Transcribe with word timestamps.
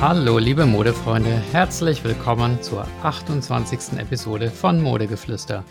Hallo 0.00 0.38
liebe 0.38 0.64
Modefreunde, 0.64 1.28
herzlich 1.52 2.02
willkommen 2.04 2.62
zur 2.62 2.88
28. 3.02 3.98
Episode 3.98 4.50
von 4.50 4.80
Modegeflüster. 4.80 5.62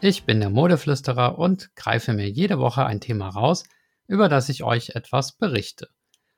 Ich 0.00 0.24
bin 0.24 0.40
der 0.40 0.48
Modeflüsterer 0.48 1.38
und 1.38 1.76
greife 1.76 2.14
mir 2.14 2.26
jede 2.26 2.58
Woche 2.58 2.86
ein 2.86 3.02
Thema 3.02 3.28
raus, 3.28 3.64
über 4.06 4.30
das 4.30 4.48
ich 4.48 4.64
euch 4.64 4.94
etwas 4.94 5.36
berichte. 5.36 5.90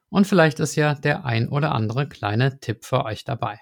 Und 0.09 0.27
vielleicht 0.27 0.59
ist 0.59 0.75
ja 0.75 0.95
der 0.97 1.27
ein 1.27 1.49
oder 1.49 1.77
andere 1.77 2.09
kleine 2.09 2.59
Tipp 2.59 2.85
für 2.85 3.05
euch 3.05 3.23
dabei. 3.23 3.61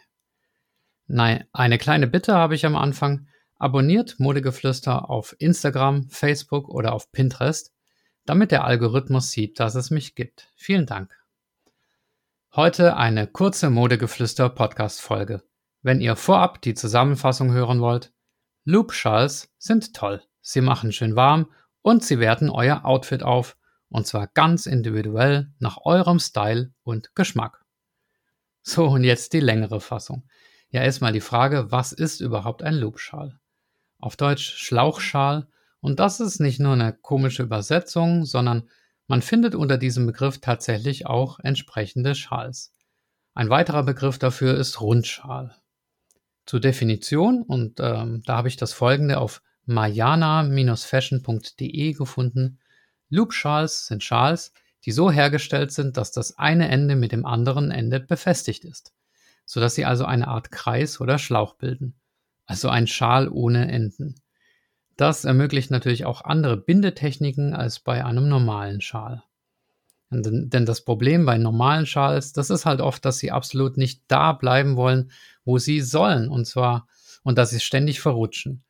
Nein, 1.06 1.44
eine 1.52 1.76
kleine 1.76 2.06
Bitte 2.06 2.32
habe 2.32 2.54
ich 2.54 2.64
am 2.64 2.76
Anfang. 2.76 3.28
Abonniert 3.56 4.18
Modegeflüster 4.18 5.10
auf 5.10 5.36
Instagram, 5.38 6.08
Facebook 6.08 6.70
oder 6.70 6.94
auf 6.94 7.12
Pinterest, 7.12 7.74
damit 8.24 8.52
der 8.52 8.64
Algorithmus 8.64 9.32
sieht, 9.32 9.60
dass 9.60 9.74
es 9.74 9.90
mich 9.90 10.14
gibt. 10.14 10.48
Vielen 10.56 10.86
Dank. 10.86 11.25
Heute 12.56 12.96
eine 12.96 13.26
kurze 13.26 13.68
Modegeflüster 13.68 14.48
Podcast 14.48 15.02
Folge. 15.02 15.42
Wenn 15.82 16.00
ihr 16.00 16.16
vorab 16.16 16.62
die 16.62 16.72
Zusammenfassung 16.72 17.52
hören 17.52 17.82
wollt, 17.82 18.14
Loop 18.64 18.94
Schals 18.94 19.54
sind 19.58 19.94
toll. 19.94 20.22
Sie 20.40 20.62
machen 20.62 20.90
schön 20.90 21.16
warm 21.16 21.52
und 21.82 22.02
sie 22.02 22.18
werten 22.18 22.48
euer 22.48 22.86
Outfit 22.86 23.22
auf 23.22 23.58
und 23.90 24.06
zwar 24.06 24.26
ganz 24.28 24.64
individuell 24.64 25.52
nach 25.58 25.84
eurem 25.84 26.18
Style 26.18 26.72
und 26.82 27.14
Geschmack. 27.14 27.62
So 28.62 28.86
und 28.86 29.04
jetzt 29.04 29.34
die 29.34 29.40
längere 29.40 29.82
Fassung. 29.82 30.26
Ja, 30.70 30.82
erstmal 30.82 31.12
die 31.12 31.20
Frage, 31.20 31.70
was 31.70 31.92
ist 31.92 32.20
überhaupt 32.22 32.62
ein 32.62 32.74
Loopschal? 32.74 33.38
auf 33.98 34.16
Deutsch 34.16 34.56
Schlauchschal, 34.56 35.46
und 35.80 36.00
das 36.00 36.20
ist 36.20 36.40
nicht 36.40 36.58
nur 36.58 36.72
eine 36.72 36.92
komische 36.94 37.42
Übersetzung, 37.42 38.24
sondern 38.24 38.68
man 39.06 39.22
findet 39.22 39.54
unter 39.54 39.78
diesem 39.78 40.04
Begriff 40.06 40.40
tatsächlich 40.40 41.06
auch 41.06 41.38
entsprechende 41.40 42.14
Schals. 42.14 42.72
Ein 43.34 43.48
weiterer 43.50 43.82
Begriff 43.82 44.18
dafür 44.18 44.56
ist 44.56 44.80
Rundschal. 44.80 45.54
Zur 46.46 46.60
Definition, 46.60 47.42
und 47.42 47.80
ähm, 47.80 48.22
da 48.24 48.36
habe 48.36 48.48
ich 48.48 48.56
das 48.56 48.72
folgende 48.72 49.18
auf 49.18 49.42
mayana-fashion.de 49.66 51.92
gefunden. 51.92 52.58
Loopschals 53.08 53.86
sind 53.86 54.02
Schals, 54.04 54.52
die 54.84 54.92
so 54.92 55.10
hergestellt 55.10 55.72
sind, 55.72 55.96
dass 55.96 56.12
das 56.12 56.38
eine 56.38 56.68
Ende 56.68 56.94
mit 56.96 57.12
dem 57.12 57.24
anderen 57.26 57.70
Ende 57.70 58.00
befestigt 58.00 58.64
ist, 58.64 58.92
sodass 59.44 59.74
sie 59.74 59.84
also 59.84 60.04
eine 60.04 60.28
Art 60.28 60.52
Kreis 60.52 61.00
oder 61.00 61.18
Schlauch 61.18 61.54
bilden 61.54 61.96
also 62.46 62.68
ein 62.68 62.86
Schal 62.86 63.28
ohne 63.28 63.70
Enden. 63.70 64.14
Das 64.96 65.24
ermöglicht 65.24 65.70
natürlich 65.70 66.04
auch 66.06 66.22
andere 66.22 66.56
Bindetechniken 66.56 67.52
als 67.52 67.80
bei 67.80 68.04
einem 68.04 68.28
normalen 68.28 68.80
Schal. 68.80 69.22
Denn 70.10 70.66
das 70.66 70.84
Problem 70.84 71.26
bei 71.26 71.36
normalen 71.36 71.84
Schals, 71.84 72.32
das 72.32 72.48
ist 72.48 72.64
halt 72.64 72.80
oft, 72.80 73.04
dass 73.04 73.18
sie 73.18 73.32
absolut 73.32 73.76
nicht 73.76 74.02
da 74.08 74.32
bleiben 74.32 74.76
wollen, 74.76 75.10
wo 75.44 75.58
sie 75.58 75.80
sollen, 75.80 76.28
und 76.28 76.46
zwar, 76.46 76.86
und 77.24 77.36
dass 77.38 77.50
sie 77.50 77.60
ständig 77.60 78.00
verrutschen. 78.00 78.62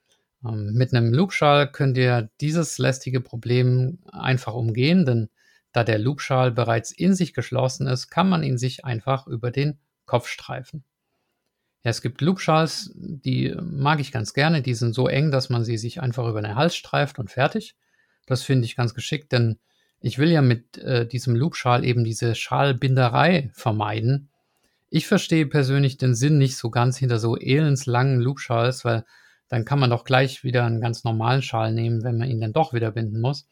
Ähm, 0.45 0.73
mit 0.73 0.95
einem 0.95 1.13
Loopschal 1.13 1.71
könnt 1.71 1.99
ihr 1.99 2.31
dieses 2.41 2.79
lästige 2.79 3.21
Problem 3.21 3.99
einfach 4.11 4.55
umgehen, 4.55 5.05
denn 5.05 5.29
da 5.73 5.85
der 5.85 5.99
Loopschal 5.99 6.53
bereits 6.53 6.91
in 6.91 7.15
sich 7.15 7.35
geschlossen 7.35 7.87
ist, 7.87 8.09
kann 8.09 8.31
man 8.31 8.43
ihn 8.43 8.57
sich 8.57 8.87
einfach 8.87 9.27
über 9.27 9.51
den 9.51 9.79
Kopf 10.07 10.29
streifen. 10.29 10.85
Ja, 11.87 11.91
es 11.91 12.03
gibt 12.03 12.21
Loopschals, 12.21 12.91
die 12.97 13.55
mag 13.63 14.01
ich 14.01 14.11
ganz 14.11 14.35
gerne. 14.35 14.61
Die 14.61 14.75
sind 14.75 14.93
so 14.93 15.07
eng, 15.07 15.31
dass 15.31 15.51
man 15.51 15.63
sie 15.63 15.79
sich 15.79 16.03
einfach 16.03 16.27
über 16.27 16.43
den 16.43 16.57
Hals 16.57 16.75
streift 16.75 17.21
und 17.21 17.31
fertig. 17.31 17.77
Das 18.27 18.43
finde 18.43 18.65
ich 18.65 18.75
ganz 18.75 18.93
geschickt, 18.93 19.31
denn 19.31 19.61
ich 20.01 20.19
will 20.19 20.33
ja 20.33 20.43
mit 20.43 20.79
äh, 20.79 21.07
diesem 21.07 21.37
Loopschal 21.37 21.85
eben 21.85 22.03
diese 22.03 22.35
Schalbinderei 22.35 23.53
vermeiden. 23.55 24.31
Ich 24.91 25.07
verstehe 25.07 25.47
persönlich 25.47 25.97
den 25.97 26.17
Sinn 26.17 26.39
nicht 26.39 26.57
so 26.57 26.71
ganz 26.71 26.99
hinter 26.99 27.21
so 27.21 27.39
elendslangen 27.39 28.19
Loopschals, 28.19 28.85
weil 28.85 29.05
dann 29.47 29.65
kann 29.65 29.79
man 29.79 29.91
doch 29.91 30.03
gleich 30.03 30.43
wieder 30.43 30.65
einen 30.65 30.81
ganz 30.81 31.05
normalen 31.05 31.43
Schal 31.43 31.73
nehmen, 31.73 32.03
wenn 32.03 32.19
man 32.19 32.29
ihn 32.29 32.41
dann 32.41 32.53
doch 32.53 32.73
wieder 32.73 32.91
binden 32.91 33.21
muss. 33.21 33.47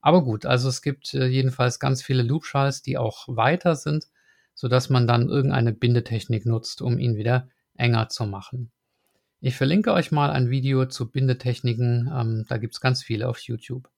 Aber 0.00 0.22
gut, 0.22 0.46
also 0.46 0.68
es 0.68 0.82
gibt 0.82 1.14
äh, 1.14 1.26
jedenfalls 1.26 1.80
ganz 1.80 2.00
viele 2.00 2.22
Loopschals, 2.22 2.80
die 2.80 2.96
auch 2.96 3.26
weiter 3.26 3.74
sind, 3.74 4.06
sodass 4.54 4.88
man 4.88 5.08
dann 5.08 5.28
irgendeine 5.28 5.72
Bindetechnik 5.72 6.46
nutzt, 6.46 6.80
um 6.80 7.00
ihn 7.00 7.16
wieder 7.16 7.48
enger 7.76 8.08
zu 8.08 8.26
machen. 8.26 8.70
Ich 9.40 9.56
verlinke 9.56 9.92
euch 9.92 10.12
mal 10.12 10.30
ein 10.30 10.50
Video 10.50 10.86
zu 10.86 11.10
Bindetechniken, 11.10 12.10
ähm, 12.14 12.44
da 12.48 12.58
gibt 12.58 12.74
es 12.74 12.80
ganz 12.80 13.02
viele 13.02 13.28
auf 13.28 13.40
YouTube. 13.40 13.88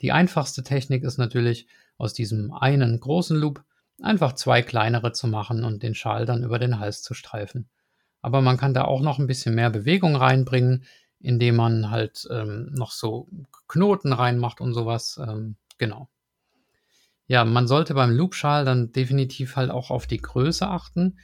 Die 0.00 0.12
einfachste 0.12 0.62
Technik 0.62 1.04
ist 1.04 1.18
natürlich, 1.18 1.66
aus 1.98 2.14
diesem 2.14 2.52
einen 2.52 2.98
großen 2.98 3.36
Loop 3.36 3.62
einfach 4.02 4.32
zwei 4.32 4.62
kleinere 4.62 5.12
zu 5.12 5.28
machen 5.28 5.64
und 5.64 5.82
den 5.82 5.94
Schal 5.94 6.24
dann 6.24 6.42
über 6.42 6.58
den 6.58 6.78
Hals 6.78 7.02
zu 7.02 7.12
streifen. 7.12 7.68
Aber 8.22 8.40
man 8.40 8.56
kann 8.56 8.74
da 8.74 8.84
auch 8.84 9.02
noch 9.02 9.18
ein 9.18 9.26
bisschen 9.26 9.54
mehr 9.54 9.70
Bewegung 9.70 10.16
reinbringen, 10.16 10.84
indem 11.20 11.56
man 11.56 11.90
halt 11.90 12.26
ähm, 12.30 12.72
noch 12.72 12.92
so 12.92 13.28
Knoten 13.68 14.12
reinmacht 14.12 14.60
und 14.60 14.72
sowas. 14.72 15.20
Ähm, 15.22 15.56
genau. 15.78 16.08
Ja, 17.26 17.44
man 17.44 17.68
sollte 17.68 17.94
beim 17.94 18.10
Loopschal 18.10 18.64
dann 18.64 18.92
definitiv 18.92 19.56
halt 19.56 19.70
auch 19.70 19.90
auf 19.90 20.06
die 20.06 20.20
Größe 20.20 20.66
achten. 20.66 21.18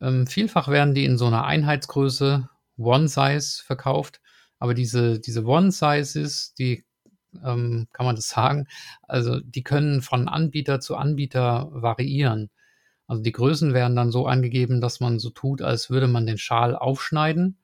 Ähm, 0.00 0.26
vielfach 0.26 0.68
werden 0.68 0.94
die 0.94 1.04
in 1.04 1.18
so 1.18 1.26
einer 1.26 1.44
Einheitsgröße 1.44 2.48
One 2.76 3.08
Size 3.08 3.62
verkauft, 3.64 4.20
aber 4.58 4.74
diese, 4.74 5.20
diese 5.20 5.44
One 5.44 5.70
Sizes, 5.70 6.54
die 6.54 6.84
ähm, 7.44 7.88
kann 7.92 8.06
man 8.06 8.16
das 8.16 8.28
sagen, 8.28 8.66
also 9.02 9.40
die 9.40 9.62
können 9.62 10.02
von 10.02 10.28
Anbieter 10.28 10.80
zu 10.80 10.96
Anbieter 10.96 11.68
variieren. 11.72 12.50
Also 13.06 13.22
die 13.22 13.32
Größen 13.32 13.74
werden 13.74 13.96
dann 13.96 14.12
so 14.12 14.26
angegeben, 14.26 14.80
dass 14.80 15.00
man 15.00 15.18
so 15.18 15.30
tut, 15.30 15.62
als 15.62 15.90
würde 15.90 16.08
man 16.08 16.26
den 16.26 16.38
Schal 16.38 16.76
aufschneiden. 16.76 17.58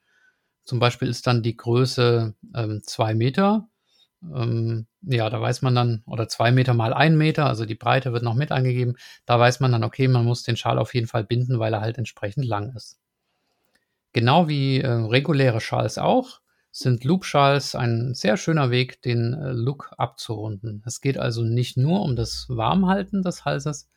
Zum 0.65 0.81
Beispiel 0.81 1.09
ist 1.09 1.27
dann 1.27 1.43
die 1.43 1.57
Größe 1.57 2.35
ähm, 2.55 2.83
zwei 2.85 3.15
Meter 3.15 3.69
ähm, 4.23 4.87
ja, 5.07 5.31
da 5.31 5.41
weiß 5.41 5.63
man 5.63 5.75
dann, 5.75 6.03
oder 6.07 6.29
zwei 6.29 6.51
Meter 6.51 6.75
mal 6.75 6.93
ein 6.93 7.17
Meter, 7.17 7.47
also 7.47 7.65
die 7.65 7.75
Breite 7.77 8.13
wird 8.13 8.23
noch 8.23 8.35
mit 8.35 8.51
angegeben. 8.53 8.97
Da 9.25 9.39
weiß 9.39 9.61
man 9.61 9.73
dann, 9.73 9.85
okay, 9.85 10.09
man 10.09 10.25
muss 10.25 10.43
den 10.43 10.57
Schal 10.57 10.79
auf 10.79 10.95
jeden 10.95 11.07
Fall 11.07 11.25
binden, 11.25 11.59
weil 11.59 11.73
er 11.73 11.81
halt 11.81 11.97
entsprechend 11.97 12.45
lang 12.45 12.75
ist. 12.75 12.99
Genau 14.13 14.49
wie 14.49 14.81
äh, 14.81 14.89
reguläre 14.89 15.61
Schals 15.61 15.99
auch, 15.99 16.41
sind 16.73 17.05
Loop-Schals 17.05 17.75
ein 17.75 18.15
sehr 18.15 18.37
schöner 18.37 18.71
Weg, 18.71 19.01
den 19.03 19.33
äh, 19.35 19.53
Look 19.53 19.93
abzurunden. 19.97 20.83
Es 20.85 21.01
geht 21.01 21.19
also 21.19 21.43
nicht 21.43 21.77
nur 21.77 22.03
um 22.03 22.17
das 22.17 22.47
Warmhalten 22.49 23.23
des 23.23 23.45
Halses, 23.45 23.89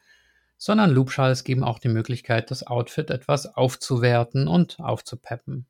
sondern 0.57 0.91
Loop-Schals 0.91 1.43
geben 1.43 1.63
auch 1.63 1.79
die 1.79 1.89
Möglichkeit, 1.89 2.51
das 2.51 2.67
Outfit 2.67 3.09
etwas 3.09 3.47
aufzuwerten 3.47 4.47
und 4.47 4.79
aufzupeppen. 4.79 5.65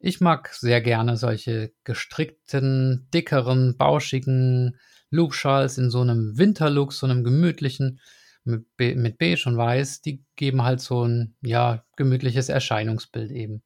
Ich 0.00 0.20
mag 0.20 0.48
sehr 0.54 0.80
gerne 0.80 1.16
solche 1.16 1.72
gestrickten, 1.84 3.08
dickeren, 3.12 3.76
bauschigen 3.76 4.78
Loopschals 5.10 5.78
in 5.78 5.90
so 5.90 6.00
einem 6.00 6.38
Winterlook, 6.38 6.92
so 6.92 7.06
einem 7.06 7.24
gemütlichen, 7.24 8.00
mit, 8.44 8.76
Be 8.76 8.94
mit 8.94 9.18
beige 9.18 9.44
und 9.46 9.56
weiß. 9.56 10.02
Die 10.02 10.24
geben 10.36 10.62
halt 10.62 10.80
so 10.80 11.04
ein, 11.04 11.34
ja, 11.42 11.84
gemütliches 11.96 12.48
Erscheinungsbild 12.48 13.30
eben. 13.30 13.62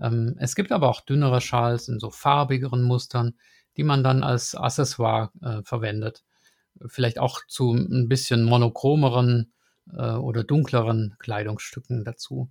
Ähm, 0.00 0.36
es 0.38 0.54
gibt 0.54 0.72
aber 0.72 0.88
auch 0.88 1.00
dünnere 1.00 1.40
Schals 1.40 1.88
in 1.88 1.98
so 1.98 2.10
farbigeren 2.10 2.82
Mustern, 2.82 3.34
die 3.76 3.84
man 3.84 4.04
dann 4.04 4.22
als 4.22 4.54
Accessoire 4.54 5.30
äh, 5.42 5.62
verwendet. 5.62 6.24
Vielleicht 6.86 7.18
auch 7.18 7.40
zu 7.48 7.72
ein 7.72 8.08
bisschen 8.08 8.44
monochromeren 8.44 9.52
äh, 9.92 10.12
oder 10.12 10.44
dunkleren 10.44 11.16
Kleidungsstücken 11.18 12.04
dazu. 12.04 12.50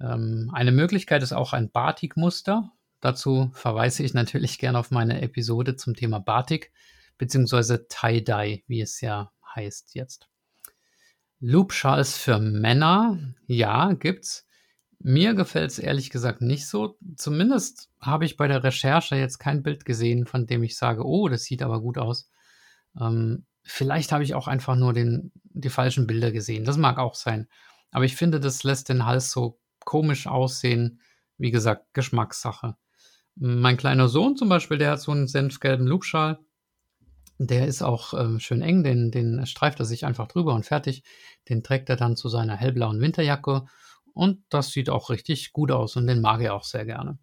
Ähm, 0.00 0.50
eine 0.52 0.72
Möglichkeit 0.72 1.22
ist 1.22 1.32
auch 1.32 1.52
ein 1.52 1.70
Batik-Muster. 1.70 2.72
Dazu 3.00 3.50
verweise 3.54 4.02
ich 4.02 4.14
natürlich 4.14 4.58
gerne 4.58 4.78
auf 4.78 4.90
meine 4.90 5.20
Episode 5.22 5.76
zum 5.76 5.94
Thema 5.94 6.20
Batik 6.20 6.72
beziehungsweise 7.18 7.86
Tie-Dye, 7.88 8.64
wie 8.66 8.80
es 8.80 9.00
ja 9.00 9.30
heißt 9.54 9.94
jetzt. 9.94 10.28
Loop-Schals 11.40 12.16
für 12.16 12.38
Männer, 12.38 13.18
ja, 13.46 13.92
gibt's. 13.92 14.46
Mir 14.98 15.34
gefällt 15.34 15.70
es 15.70 15.78
ehrlich 15.78 16.08
gesagt 16.08 16.40
nicht 16.40 16.66
so. 16.66 16.96
Zumindest 17.16 17.90
habe 18.00 18.24
ich 18.24 18.38
bei 18.38 18.48
der 18.48 18.64
Recherche 18.64 19.16
jetzt 19.16 19.38
kein 19.38 19.62
Bild 19.62 19.84
gesehen, 19.84 20.26
von 20.26 20.46
dem 20.46 20.62
ich 20.62 20.78
sage, 20.78 21.04
oh, 21.04 21.28
das 21.28 21.44
sieht 21.44 21.62
aber 21.62 21.82
gut 21.82 21.98
aus. 21.98 22.30
Ähm, 22.98 23.44
vielleicht 23.62 24.12
habe 24.12 24.24
ich 24.24 24.34
auch 24.34 24.48
einfach 24.48 24.76
nur 24.76 24.94
den, 24.94 25.32
die 25.42 25.68
falschen 25.68 26.06
Bilder 26.06 26.32
gesehen. 26.32 26.64
Das 26.64 26.78
mag 26.78 26.98
auch 26.98 27.14
sein. 27.14 27.48
Aber 27.90 28.06
ich 28.06 28.16
finde, 28.16 28.40
das 28.40 28.64
lässt 28.64 28.88
den 28.88 29.04
Hals 29.04 29.30
so 29.30 29.60
komisch 29.84 30.26
aussehen. 30.26 31.00
Wie 31.38 31.50
gesagt, 31.50 31.92
Geschmackssache. 31.94 32.76
Mein 33.36 33.76
kleiner 33.76 34.08
Sohn 34.08 34.36
zum 34.36 34.48
Beispiel, 34.48 34.78
der 34.78 34.92
hat 34.92 35.00
so 35.00 35.12
einen 35.12 35.26
senfgelben 35.26 35.86
Loopschal. 35.86 36.38
Der 37.38 37.66
ist 37.66 37.82
auch 37.82 38.14
äh, 38.14 38.38
schön 38.38 38.62
eng, 38.62 38.84
den, 38.84 39.10
den 39.10 39.44
streift 39.46 39.80
er 39.80 39.86
sich 39.86 40.04
einfach 40.04 40.28
drüber 40.28 40.54
und 40.54 40.64
fertig. 40.66 41.02
Den 41.48 41.64
trägt 41.64 41.90
er 41.90 41.96
dann 41.96 42.16
zu 42.16 42.28
seiner 42.28 42.56
hellblauen 42.56 43.00
Winterjacke 43.00 43.64
und 44.12 44.44
das 44.48 44.70
sieht 44.70 44.88
auch 44.88 45.10
richtig 45.10 45.52
gut 45.52 45.72
aus 45.72 45.96
und 45.96 46.06
den 46.06 46.20
mag 46.20 46.40
er 46.40 46.54
auch 46.54 46.62
sehr 46.62 46.84
gerne. 46.84 47.18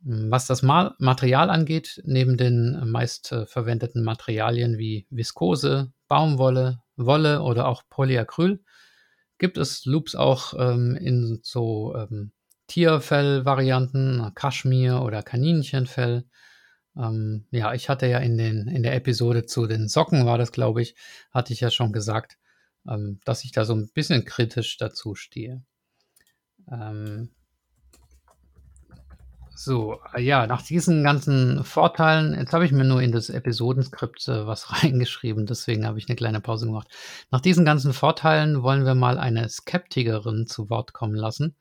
Was 0.00 0.46
das 0.46 0.62
Material 0.62 1.50
angeht, 1.50 2.02
neben 2.04 2.36
den 2.36 2.90
meist 2.90 3.32
äh, 3.32 3.46
verwendeten 3.46 4.04
Materialien 4.04 4.78
wie 4.78 5.06
Viskose, 5.10 5.92
Baumwolle, 6.08 6.82
Wolle 6.96 7.42
oder 7.42 7.66
auch 7.66 7.82
Polyacryl, 7.88 8.62
gibt 9.38 9.58
es 9.58 9.84
Loops 9.84 10.14
auch 10.14 10.54
ähm, 10.58 10.96
in 10.96 11.40
so 11.42 11.94
ähm, 11.94 12.32
Tierfell-Varianten, 12.68 14.32
Kaschmir 14.34 15.02
oder 15.02 15.22
Kaninchenfell. 15.22 16.24
Ähm, 16.96 17.46
ja, 17.50 17.74
ich 17.74 17.88
hatte 17.88 18.06
ja 18.06 18.18
in, 18.18 18.38
den, 18.38 18.68
in 18.68 18.82
der 18.82 18.94
Episode 18.94 19.46
zu 19.46 19.66
den 19.66 19.88
Socken, 19.88 20.26
war 20.26 20.38
das, 20.38 20.52
glaube 20.52 20.82
ich, 20.82 20.96
hatte 21.30 21.52
ich 21.52 21.60
ja 21.60 21.70
schon 21.70 21.92
gesagt, 21.92 22.38
ähm, 22.88 23.20
dass 23.24 23.44
ich 23.44 23.52
da 23.52 23.64
so 23.64 23.74
ein 23.74 23.90
bisschen 23.92 24.24
kritisch 24.24 24.78
dazu 24.78 25.14
stehe. 25.14 25.62
Ähm, 26.70 27.30
so, 29.56 30.00
ja, 30.18 30.46
nach 30.46 30.62
diesen 30.62 31.02
ganzen 31.02 31.64
Vorteilen, 31.64 32.34
jetzt 32.34 32.52
habe 32.52 32.66
ich 32.66 32.72
mir 32.72 32.84
nur 32.84 33.00
in 33.00 33.10
das 33.10 33.30
Episodenskript 33.30 34.28
äh, 34.28 34.46
was 34.46 34.70
reingeschrieben, 34.82 35.46
deswegen 35.46 35.86
habe 35.86 35.98
ich 35.98 36.08
eine 36.08 36.16
kleine 36.16 36.40
Pause 36.40 36.66
gemacht. 36.66 36.88
Nach 37.30 37.40
diesen 37.40 37.64
ganzen 37.64 37.92
Vorteilen 37.92 38.62
wollen 38.62 38.84
wir 38.84 38.94
mal 38.94 39.18
eine 39.18 39.48
Skeptikerin 39.48 40.46
zu 40.46 40.68
Wort 40.68 40.92
kommen 40.92 41.14
lassen. 41.14 41.56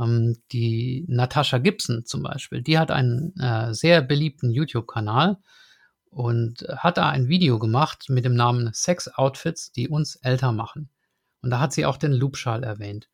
Ähm, 0.00 0.38
die 0.52 1.04
Natascha 1.08 1.58
Gibson 1.58 2.04
zum 2.06 2.22
Beispiel, 2.22 2.62
die 2.62 2.78
hat 2.78 2.90
einen 2.90 3.34
äh, 3.38 3.74
sehr 3.74 4.00
beliebten 4.02 4.50
YouTube-Kanal 4.50 5.36
und 6.10 6.66
hat 6.78 6.96
da 6.96 7.10
ein 7.10 7.28
Video 7.28 7.58
gemacht 7.58 8.06
mit 8.08 8.24
dem 8.24 8.34
Namen 8.34 8.70
Sex 8.72 9.08
Outfits, 9.08 9.70
die 9.72 9.88
uns 9.88 10.16
älter 10.16 10.52
machen. 10.52 10.88
Und 11.42 11.50
da 11.50 11.60
hat 11.60 11.72
sie 11.72 11.84
auch 11.84 11.98
den 11.98 12.12
Loopschal 12.12 12.64
erwähnt. 12.64 13.08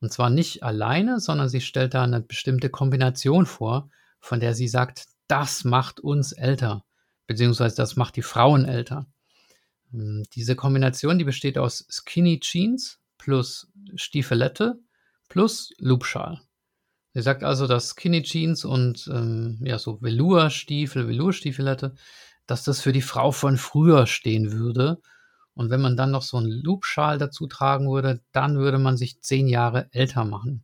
Und 0.00 0.12
zwar 0.12 0.30
nicht 0.30 0.62
alleine, 0.62 1.20
sondern 1.20 1.48
sie 1.48 1.60
stellt 1.60 1.94
da 1.94 2.04
eine 2.04 2.20
bestimmte 2.20 2.70
Kombination 2.70 3.46
vor, 3.46 3.90
von 4.20 4.40
der 4.40 4.54
sie 4.54 4.68
sagt, 4.68 5.06
das 5.26 5.64
macht 5.64 6.00
uns 6.00 6.32
älter, 6.32 6.84
beziehungsweise 7.26 7.76
das 7.76 7.96
macht 7.96 8.16
die 8.16 8.22
Frauen 8.22 8.64
älter. 8.64 9.06
Ähm, 9.92 10.24
diese 10.34 10.56
Kombination, 10.56 11.18
die 11.18 11.24
besteht 11.24 11.58
aus 11.58 11.86
Skinny 11.90 12.40
Jeans 12.40 12.98
plus 13.18 13.68
Stiefelette 13.96 14.78
plus 15.28 15.72
Loopschal. 15.78 16.40
Sie 17.14 17.22
sagt 17.22 17.42
also, 17.42 17.66
dass 17.66 17.90
Skinny 17.90 18.22
Jeans 18.22 18.64
und 18.64 19.08
ähm, 19.12 19.58
ja, 19.62 19.78
so 19.78 20.00
Velour-Stiefel, 20.00 21.08
Velour-Stiefelette, 21.08 21.94
dass 22.46 22.64
das 22.64 22.80
für 22.80 22.92
die 22.92 23.02
Frau 23.02 23.32
von 23.32 23.56
früher 23.56 24.06
stehen 24.06 24.52
würde 24.52 25.00
und 25.58 25.70
wenn 25.70 25.80
man 25.80 25.96
dann 25.96 26.12
noch 26.12 26.22
so 26.22 26.36
einen 26.36 26.52
Loopschal 26.52 27.18
dazu 27.18 27.48
tragen 27.48 27.90
würde, 27.90 28.20
dann 28.30 28.58
würde 28.58 28.78
man 28.78 28.96
sich 28.96 29.20
zehn 29.22 29.48
Jahre 29.48 29.88
älter 29.90 30.24
machen. 30.24 30.62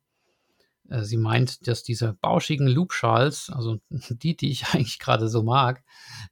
Äh, 0.88 1.02
sie 1.02 1.16
meint, 1.16 1.66
dass 1.66 1.82
diese 1.82 2.12
bauschigen 2.12 2.68
Loopschals, 2.68 3.50
also 3.52 3.80
die, 3.90 4.36
die 4.36 4.52
ich 4.52 4.68
eigentlich 4.72 5.00
gerade 5.00 5.28
so 5.28 5.42
mag, 5.42 5.82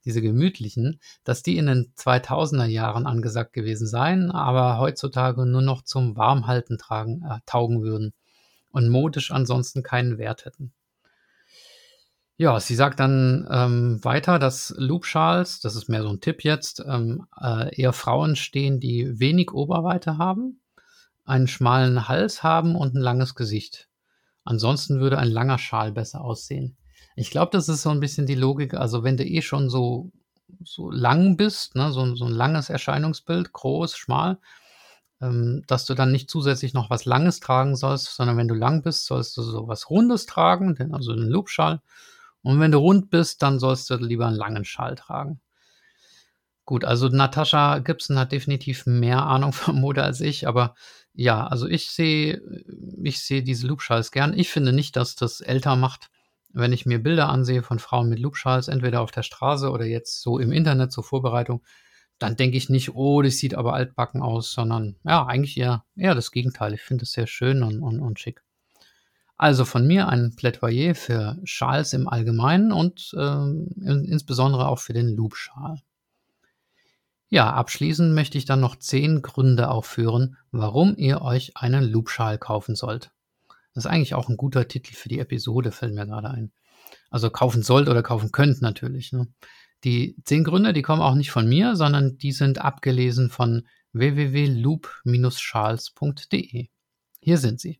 diese 0.05 0.21
gemütlichen, 0.21 1.01
dass 1.25 1.43
die 1.43 1.57
in 1.57 1.65
den 1.65 1.93
2000er 1.97 2.63
Jahren 2.63 3.05
angesagt 3.05 3.51
gewesen 3.51 3.85
seien, 3.85 4.31
aber 4.31 4.77
heutzutage 4.79 5.45
nur 5.45 5.61
noch 5.61 5.81
zum 5.81 6.15
Warmhalten 6.15 6.77
tragen, 6.77 7.21
äh, 7.29 7.39
taugen 7.45 7.81
würden 7.81 8.13
und 8.71 8.87
modisch 8.87 9.31
ansonsten 9.31 9.83
keinen 9.83 10.17
Wert 10.17 10.45
hätten. 10.45 10.71
Ja, 12.43 12.59
sie 12.59 12.75
sagt 12.75 12.99
dann 12.99 13.47
ähm, 13.49 14.03
weiter, 14.03 14.37
dass 14.37 14.75
Loopschals, 14.77 15.61
das 15.61 15.77
ist 15.77 15.87
mehr 15.87 16.03
so 16.03 16.09
ein 16.09 16.19
Tipp 16.19 16.43
jetzt, 16.43 16.83
ähm, 16.85 17.25
äh, 17.41 17.73
eher 17.73 17.93
Frauen 17.93 18.35
stehen, 18.35 18.81
die 18.81 19.17
wenig 19.17 19.53
Oberweite 19.53 20.17
haben, 20.17 20.59
einen 21.23 21.47
schmalen 21.47 22.09
Hals 22.09 22.43
haben 22.43 22.75
und 22.75 22.95
ein 22.95 23.01
langes 23.01 23.35
Gesicht. 23.35 23.87
Ansonsten 24.43 24.99
würde 24.99 25.19
ein 25.19 25.29
langer 25.29 25.57
Schal 25.57 25.93
besser 25.93 26.19
aussehen. 26.19 26.75
Ich 27.15 27.31
glaube, 27.31 27.51
das 27.53 27.69
ist 27.69 27.81
so 27.81 27.91
ein 27.91 28.01
bisschen 28.01 28.25
die 28.25 28.35
Logik. 28.35 28.73
Also 28.73 29.05
wenn 29.05 29.15
du 29.15 29.23
eh 29.23 29.41
schon 29.41 29.69
so, 29.69 30.11
so 30.65 30.91
lang 30.91 31.37
bist, 31.37 31.75
ne, 31.75 31.93
so, 31.93 32.13
so 32.13 32.25
ein 32.25 32.33
langes 32.33 32.69
Erscheinungsbild, 32.69 33.53
groß, 33.53 33.95
schmal, 33.95 34.37
ähm, 35.21 35.63
dass 35.67 35.85
du 35.85 35.93
dann 35.93 36.11
nicht 36.11 36.29
zusätzlich 36.29 36.73
noch 36.73 36.89
was 36.89 37.05
Langes 37.05 37.39
tragen 37.39 37.77
sollst, 37.77 38.13
sondern 38.13 38.35
wenn 38.35 38.49
du 38.49 38.53
lang 38.53 38.81
bist, 38.81 39.05
sollst 39.05 39.37
du 39.37 39.43
so 39.43 39.69
was 39.69 39.89
Rundes 39.89 40.25
tragen, 40.25 40.91
also 40.91 41.15
den 41.15 41.29
Loopschal. 41.29 41.79
Und 42.43 42.59
wenn 42.59 42.71
du 42.71 42.77
rund 42.77 43.09
bist, 43.09 43.41
dann 43.41 43.59
sollst 43.59 43.89
du 43.89 43.95
lieber 43.95 44.27
einen 44.27 44.35
langen 44.35 44.65
Schal 44.65 44.95
tragen. 44.95 45.41
Gut, 46.65 46.85
also 46.85 47.09
Natascha 47.09 47.79
Gibson 47.79 48.17
hat 48.17 48.31
definitiv 48.31 48.85
mehr 48.85 49.23
Ahnung 49.25 49.53
von 49.53 49.79
Mode 49.79 50.03
als 50.03 50.21
ich, 50.21 50.47
aber 50.47 50.75
ja, 51.13 51.45
also 51.47 51.67
ich 51.67 51.91
sehe, 51.91 52.41
ich 53.03 53.19
sehe 53.19 53.43
diese 53.43 53.67
Loopschals 53.67 54.11
gern. 54.11 54.37
Ich 54.37 54.49
finde 54.49 54.73
nicht, 54.73 54.95
dass 54.95 55.15
das 55.15 55.41
älter 55.41 55.75
macht, 55.75 56.09
wenn 56.53 56.73
ich 56.73 56.85
mir 56.85 57.01
Bilder 57.01 57.29
ansehe 57.29 57.63
von 57.63 57.79
Frauen 57.79 58.09
mit 58.09 58.19
Loopschals, 58.19 58.67
entweder 58.67 59.01
auf 59.01 59.11
der 59.11 59.23
Straße 59.23 59.69
oder 59.69 59.85
jetzt 59.85 60.21
so 60.21 60.39
im 60.39 60.51
Internet 60.51 60.91
zur 60.91 61.03
Vorbereitung, 61.03 61.63
dann 62.19 62.35
denke 62.37 62.57
ich 62.57 62.69
nicht, 62.69 62.95
oh, 62.95 63.21
das 63.21 63.37
sieht 63.37 63.55
aber 63.55 63.73
altbacken 63.73 64.21
aus, 64.21 64.53
sondern 64.53 64.95
ja, 65.03 65.25
eigentlich 65.25 65.57
eher, 65.57 65.83
eher 65.95 66.15
das 66.15 66.31
Gegenteil. 66.31 66.73
Ich 66.73 66.81
finde 66.81 67.03
es 67.03 67.11
sehr 67.11 67.27
schön 67.27 67.63
und, 67.63 67.81
und, 67.81 67.99
und 67.99 68.19
schick. 68.19 68.43
Also 69.37 69.65
von 69.65 69.87
mir 69.87 70.09
ein 70.09 70.35
Plädoyer 70.35 70.93
für 70.95 71.37
Schals 71.43 71.93
im 71.93 72.07
Allgemeinen 72.07 72.71
und 72.71 73.13
äh, 73.17 73.45
insbesondere 73.85 74.67
auch 74.67 74.79
für 74.79 74.93
den 74.93 75.09
Loop-Schal. 75.09 75.81
Ja, 77.29 77.51
abschließend 77.51 78.13
möchte 78.13 78.37
ich 78.37 78.45
dann 78.45 78.59
noch 78.59 78.75
zehn 78.75 79.23
Gründe 79.23 79.69
aufführen, 79.69 80.37
warum 80.51 80.95
ihr 80.97 81.21
euch 81.21 81.57
einen 81.57 81.83
Loop-Schal 81.83 82.37
kaufen 82.37 82.75
sollt. 82.75 83.11
Das 83.73 83.85
ist 83.85 83.91
eigentlich 83.91 84.13
auch 84.13 84.29
ein 84.29 84.37
guter 84.37 84.67
Titel 84.67 84.93
für 84.93 85.09
die 85.09 85.17
Episode, 85.17 85.71
fällt 85.71 85.95
mir 85.95 86.05
gerade 86.05 86.29
ein. 86.29 86.51
Also 87.09 87.31
kaufen 87.31 87.63
sollt 87.63 87.89
oder 87.89 88.03
kaufen 88.03 88.31
könnt 88.31 88.61
natürlich. 88.61 89.13
Ne? 89.13 89.29
Die 89.83 90.15
zehn 90.25 90.43
Gründe, 90.43 90.73
die 90.73 90.83
kommen 90.83 91.01
auch 91.01 91.15
nicht 91.15 91.31
von 91.31 91.49
mir, 91.49 91.75
sondern 91.75 92.19
die 92.19 92.31
sind 92.31 92.59
abgelesen 92.59 93.31
von 93.31 93.67
www.loop-schals.de. 93.93 96.67
Hier 97.19 97.37
sind 97.39 97.59
sie. 97.59 97.79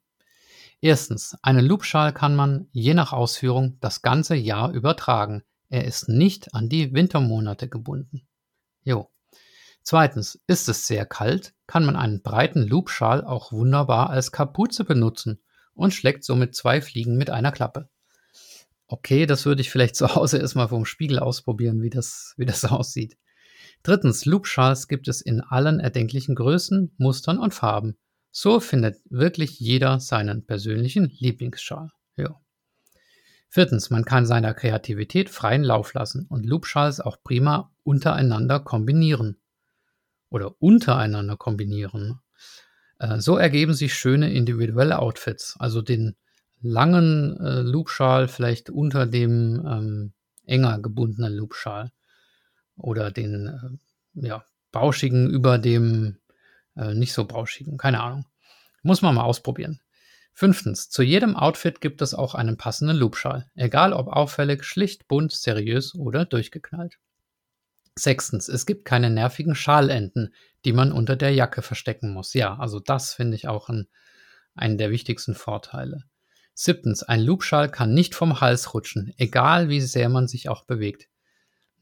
Erstens, 0.83 1.37
einen 1.41 1.65
Loopschal 1.65 2.11
kann 2.11 2.35
man, 2.35 2.67
je 2.73 2.93
nach 2.93 3.13
Ausführung, 3.13 3.77
das 3.79 4.01
ganze 4.01 4.35
Jahr 4.35 4.73
übertragen. 4.73 5.43
Er 5.69 5.85
ist 5.85 6.09
nicht 6.09 6.53
an 6.53 6.67
die 6.67 6.93
Wintermonate 6.93 7.69
gebunden. 7.69 8.27
Jo. 8.83 9.09
Zweitens, 9.81 10.41
ist 10.45 10.67
es 10.67 10.85
sehr 10.85 11.05
kalt, 11.05 11.53
kann 11.67 11.85
man 11.85 11.95
einen 11.95 12.21
breiten 12.21 12.63
Loopschal 12.63 13.23
auch 13.23 13.53
wunderbar 13.53 14.09
als 14.09 14.33
Kapuze 14.33 14.83
benutzen 14.83 15.41
und 15.73 15.93
schlägt 15.93 16.25
somit 16.25 16.53
zwei 16.53 16.81
Fliegen 16.81 17.15
mit 17.15 17.29
einer 17.29 17.53
Klappe. 17.53 17.87
Okay, 18.87 19.25
das 19.25 19.45
würde 19.45 19.61
ich 19.61 19.69
vielleicht 19.69 19.95
zu 19.95 20.13
Hause 20.15 20.39
erstmal 20.39 20.67
vom 20.67 20.83
Spiegel 20.83 21.19
ausprobieren, 21.19 21.81
wie 21.81 21.91
das, 21.91 22.33
wie 22.35 22.45
das 22.45 22.65
aussieht. 22.69 23.17
Drittens, 23.83 24.25
Loopschals 24.25 24.89
gibt 24.89 25.07
es 25.07 25.21
in 25.21 25.39
allen 25.39 25.79
erdenklichen 25.79 26.35
Größen, 26.35 26.93
Mustern 26.97 27.39
und 27.39 27.53
Farben. 27.53 27.95
So 28.35 28.59
findet 28.59 28.97
wirklich 29.11 29.59
jeder 29.59 29.99
seinen 29.99 30.43
persönlichen 30.43 31.05
Lieblingsschal. 31.19 31.91
Ja. 32.17 32.41
Viertens, 33.47 33.91
man 33.91 34.05
kann 34.05 34.25
seiner 34.25 34.55
Kreativität 34.55 35.29
freien 35.29 35.63
Lauf 35.63 35.93
lassen 35.93 36.25
und 36.29 36.43
Loopschals 36.43 36.99
auch 36.99 37.17
prima 37.23 37.71
untereinander 37.83 38.59
kombinieren. 38.59 39.37
Oder 40.31 40.59
untereinander 40.59 41.37
kombinieren. 41.37 42.21
Äh, 42.97 43.19
so 43.19 43.37
ergeben 43.37 43.75
sich 43.75 43.93
schöne 43.93 44.33
individuelle 44.33 44.97
Outfits. 44.97 45.55
Also 45.59 45.83
den 45.83 46.15
langen 46.59 47.39
äh, 47.39 47.61
Loopschal 47.61 48.27
vielleicht 48.27 48.71
unter 48.71 49.05
dem 49.05 49.63
ähm, 49.63 50.13
enger 50.47 50.79
gebundenen 50.79 51.33
Loopschal. 51.33 51.91
Oder 52.77 53.11
den 53.11 53.79
äh, 54.15 54.27
ja, 54.27 54.43
bauschigen 54.71 55.29
über 55.29 55.59
dem 55.59 56.17
äh, 56.75 56.93
nicht 56.93 57.13
so 57.13 57.25
bauschigen. 57.25 57.77
Keine 57.77 58.01
Ahnung. 58.01 58.25
Muss 58.81 59.01
man 59.01 59.15
mal 59.15 59.23
ausprobieren. 59.23 59.81
Fünftens. 60.33 60.89
Zu 60.89 61.03
jedem 61.03 61.35
Outfit 61.35 61.79
gibt 61.79 62.01
es 62.01 62.13
auch 62.13 62.33
einen 62.33 62.57
passenden 62.57 62.97
Loopschal. 62.97 63.49
Egal 63.55 63.93
ob 63.93 64.07
auffällig, 64.07 64.63
schlicht, 64.63 65.07
bunt, 65.07 65.31
seriös 65.31 65.93
oder 65.95 66.25
durchgeknallt. 66.25 66.97
Sechstens. 67.95 68.47
Es 68.47 68.65
gibt 68.65 68.85
keine 68.85 69.11
nervigen 69.11 69.53
Schalenden, 69.53 70.33
die 70.65 70.73
man 70.73 70.91
unter 70.91 71.15
der 71.15 71.33
Jacke 71.33 71.61
verstecken 71.61 72.11
muss. 72.11 72.33
Ja, 72.33 72.57
also 72.57 72.79
das 72.79 73.13
finde 73.13 73.35
ich 73.35 73.47
auch 73.47 73.69
ein, 73.69 73.87
einen 74.55 74.79
der 74.79 74.89
wichtigsten 74.89 75.35
Vorteile. 75.35 76.03
Siebtens. 76.55 77.03
Ein 77.03 77.21
Loopschal 77.21 77.69
kann 77.69 77.93
nicht 77.93 78.15
vom 78.15 78.41
Hals 78.41 78.73
rutschen, 78.73 79.13
egal 79.17 79.69
wie 79.69 79.81
sehr 79.81 80.09
man 80.09 80.27
sich 80.27 80.49
auch 80.49 80.65
bewegt. 80.65 81.07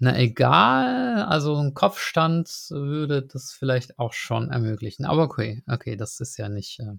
Na 0.04 0.18
egal, 0.18 1.22
also 1.26 1.56
ein 1.58 1.76
Kopfstand 1.76 2.50
würde 2.72 3.22
das 3.22 3.52
vielleicht 3.52 4.00
auch 4.00 4.14
schon 4.14 4.50
ermöglichen. 4.50 5.06
Aber 5.06 5.22
okay, 5.22 5.62
okay, 5.68 5.96
das 5.96 6.20
ist 6.20 6.38
ja 6.38 6.50
nicht, 6.50 6.80
äh, 6.80 6.94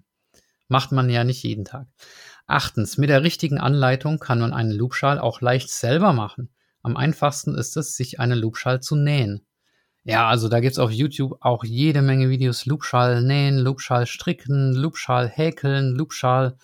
macht 0.69 0.93
man 0.93 1.09
ja 1.09 1.25
nicht 1.25 1.43
jeden 1.43 1.65
Tag. 1.65 1.87
Achtens, 2.47 2.97
mit 2.97 3.09
der 3.09 3.21
richtigen 3.21 3.57
Anleitung 3.57 4.19
kann 4.19 4.39
man 4.39 4.53
einen 4.53 4.71
Loopschal 4.71 5.19
auch 5.19 5.41
leicht 5.41 5.69
selber 5.69 6.13
machen. 6.13 6.49
Am 6.81 6.95
einfachsten 6.95 7.55
ist 7.55 7.75
es, 7.75 7.97
sich 7.97 8.21
einen 8.21 8.39
Loopschal 8.39 8.79
zu 8.79 8.95
nähen. 8.95 9.45
Ja, 10.05 10.29
also 10.29 10.47
da 10.47 10.61
gibt's 10.61 10.79
auf 10.79 10.91
YouTube 10.91 11.39
auch 11.41 11.65
jede 11.65 12.01
Menge 12.01 12.29
Videos. 12.29 12.65
Loopschal 12.65 13.21
nähen, 13.21 13.57
Loopschal 13.57 14.05
stricken, 14.05 14.71
Loopschal 14.71 15.27
häkeln, 15.27 15.93
Loopschal, 15.93 16.55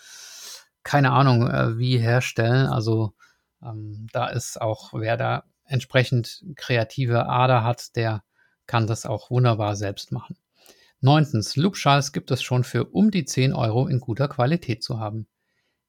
keine 0.84 1.12
Ahnung, 1.12 1.50
äh, 1.50 1.78
wie 1.78 1.98
herstellen. 1.98 2.68
Also 2.68 3.14
ähm, 3.62 4.08
da 4.14 4.28
ist 4.28 4.62
auch, 4.62 4.94
wer 4.94 5.18
da 5.18 5.44
entsprechend 5.70 6.44
kreative 6.56 7.28
Ader 7.28 7.64
hat, 7.64 7.96
der 7.96 8.24
kann 8.68 8.88
das 8.88 9.06
auch 9.06 9.32
wunderbar 9.32 9.76
selbst 9.76 10.12
machen. 10.12 10.38
Neuntens, 11.02 11.56
Loopschals 11.56 12.12
gibt 12.12 12.30
es 12.32 12.42
schon 12.42 12.64
für 12.64 12.86
um 12.86 13.10
die 13.10 13.26
10 13.26 13.54
Euro 13.54 13.88
in 13.88 14.00
guter 14.00 14.28
Qualität 14.28 14.84
zu 14.84 15.00
haben. 15.00 15.28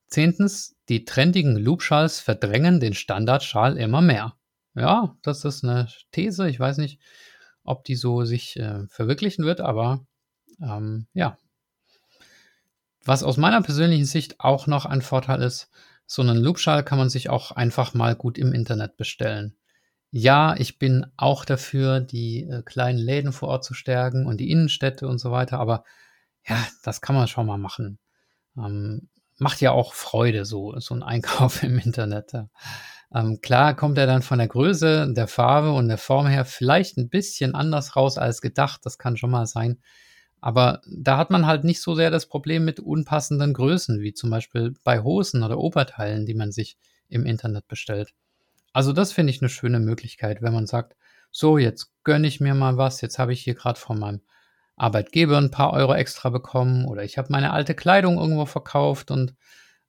Zehntens, 0.07 0.77
die 0.89 1.05
trendigen 1.05 1.57
Loopschals 1.57 2.21
verdrängen 2.21 2.81
den 2.81 2.95
Standardschal 2.95 3.77
immer 3.77 4.01
mehr. 4.01 4.35
Ja, 4.75 5.17
das 5.23 5.45
ist 5.45 5.65
eine 5.65 5.89
These. 6.13 6.49
Ich 6.49 6.61
weiß 6.61 6.79
nicht, 6.79 7.01
ob 7.65 7.85
die 7.85 7.97
so 7.97 8.25
sich 8.25 8.57
äh, 8.57 8.87
verwirklichen 8.89 9.45
wird, 9.45 9.61
aber 9.61 10.07
ähm, 10.61 11.07
ja. 11.13 11.39
Was 13.05 13.23
aus 13.23 13.37
meiner 13.37 13.63
persönlichen 13.63 14.05
Sicht 14.05 14.41
auch 14.41 14.67
noch 14.67 14.85
ein 14.85 15.03
Vorteil 15.03 15.43
ist, 15.43 15.71
so 16.07 16.23
einen 16.23 16.39
Loopschal 16.39 16.85
kann 16.85 16.99
man 16.99 17.09
sich 17.09 17.31
auch 17.31 17.53
einfach 17.53 17.95
mal 17.95 18.15
gut 18.15 18.37
im 18.37 18.53
Internet 18.53 18.97
bestellen. 18.97 19.57
Ja, 20.13 20.57
ich 20.59 20.79
bin 20.79 21.07
auch 21.17 21.45
dafür, 21.45 22.01
die 22.01 22.43
äh, 22.43 22.63
kleinen 22.63 22.99
Läden 22.99 23.33
vor 23.33 23.49
Ort 23.49 23.65
zu 23.65 23.75
stärken 23.75 24.27
und 24.27 24.39
die 24.39 24.51
Innenstädte 24.51 25.07
und 25.07 25.19
so 25.19 25.31
weiter, 25.31 25.59
aber 25.61 25.85
ja, 26.47 26.57
das 26.83 27.01
kann 27.01 27.15
man 27.17 27.29
schon 27.29 27.47
mal 27.47 27.59
machen. 27.59 27.99
Ähm, 28.59 29.09
macht 29.39 29.61
ja 29.61 29.73
auch 29.73 29.95
Freude, 29.95 30.45
so, 30.45 30.79
so 30.81 30.95
ein 30.95 31.03
Einkauf 31.05 31.63
im 31.63 31.79
Internet. 31.79 32.33
Ähm, 33.15 33.41
klar 33.41 33.75
kommt 33.77 33.99
er 33.99 34.07
dann 34.07 34.23
von 34.23 34.39
der 34.39 34.49
Größe, 34.49 35.13
der 35.15 35.29
Farbe 35.29 35.73
und 35.73 35.89
der 35.89 35.99
Form 35.99 36.27
her 36.27 36.45
vielleicht 36.45 36.99
ein 36.99 37.09
bisschen 37.11 37.55
anders 37.55 37.97
raus 37.97 38.19
als 38.19 38.41
gedacht. 38.41 38.81
Das 38.85 38.99
kann 38.99 39.17
schon 39.17 39.31
mal 39.31 39.47
sein. 39.47 39.81
Aber 40.41 40.81
da 40.87 41.19
hat 41.19 41.31
man 41.31 41.47
halt 41.47 41.65
nicht 41.65 41.83
so 41.83 41.95
sehr 41.95 42.11
das 42.11 42.27
Problem 42.27 42.65
mit 42.65 42.81
unpassenden 42.81 43.55
Größen, 43.55 44.01
wie 44.01 44.15
zum 44.15 44.31
Beispiel 44.31 44.75
bei 44.85 45.03
Hosen 45.03 45.43
oder 45.43 45.59
Oberteilen, 45.59 46.27
die 46.27 46.35
man 46.35 46.53
sich 46.53 46.79
im 47.09 47.27
Internet 47.27 47.69
bestellt. 47.69 48.15
Also 48.73 48.93
das 48.93 49.13
finde 49.13 49.31
ich 49.33 49.43
eine 49.43 49.49
schöne 49.49 49.81
Möglichkeit, 49.81 50.43
wenn 50.43 50.53
man 50.53 50.67
sagt, 50.67 50.97
so, 51.31 51.59
jetzt 51.59 51.93
gönne 52.05 52.27
ich 52.27 52.41
mir 52.41 52.55
mal 52.55 52.77
was, 52.77 53.01
jetzt 53.01 53.19
habe 53.19 53.33
ich 53.33 53.43
hier 53.43 53.55
gerade 53.55 53.79
von 53.79 53.99
meinem 53.99 54.21
Arbeitgeber 54.77 55.39
ein 55.39 55.51
paar 55.51 55.73
Euro 55.73 55.95
extra 55.95 56.31
bekommen 56.31 56.87
oder 56.87 57.05
ich 57.05 57.19
habe 57.19 57.29
meine 57.31 57.53
alte 57.53 57.75
Kleidung 57.75 58.19
irgendwo 58.19 58.47
verkauft 58.47 59.11
und 59.11 59.35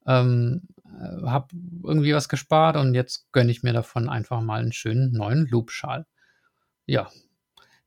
ähm, 0.06 0.68
äh, 0.86 1.28
habe 1.28 1.48
irgendwie 1.84 2.14
was 2.14 2.30
gespart 2.30 2.76
und 2.76 2.94
jetzt 2.94 3.32
gönne 3.32 3.52
ich 3.52 3.64
mir 3.64 3.74
davon 3.74 4.10
einfach 4.10 4.42
mal 4.42 4.62
einen 4.62 4.74
schönen 4.74 5.12
neuen 5.14 5.48
Loopschal. 5.48 6.06
Ja, 6.86 7.10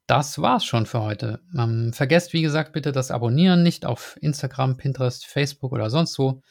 das 0.07 0.41
war's 0.41 0.65
schon 0.65 0.87
für 0.87 1.03
heute. 1.03 1.41
Ähm, 1.57 1.93
vergesst, 1.93 2.33
wie 2.33 2.43
gesagt, 2.43 2.73
bitte 2.73 2.93
das 2.93 3.11
Abonnieren 3.11 3.63
nicht 3.63 3.87
auf 3.87 4.17
Instagram, 4.21 4.77
Pinterest, 4.77 5.27
Facebook 5.27 5.73
oder 5.73 5.91
sonst 5.91 6.19
wo. 6.19 6.43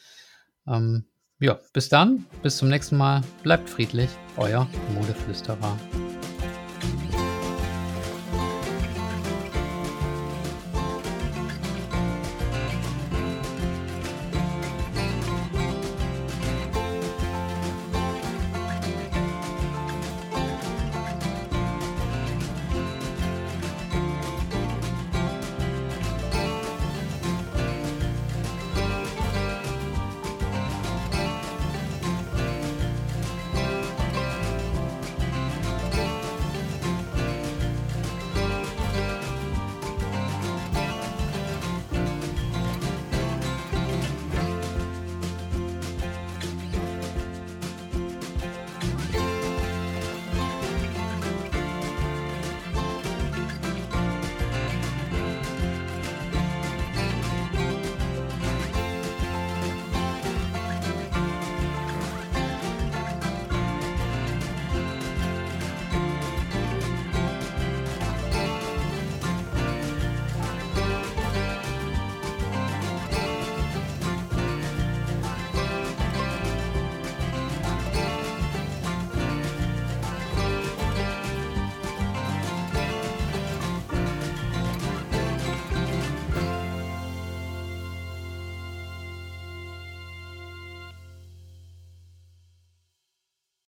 Ähm, 0.66 1.06
ja, 1.44 1.58
bis 1.74 1.90
dann, 1.90 2.24
bis 2.42 2.56
zum 2.56 2.70
nächsten 2.70 2.96
Mal. 2.96 3.20
Bleibt 3.42 3.68
friedlich, 3.68 4.08
euer 4.38 4.66
Modeflüsterer. 4.94 5.78